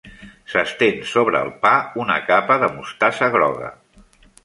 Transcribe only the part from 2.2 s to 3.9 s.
capa de mostassa groga.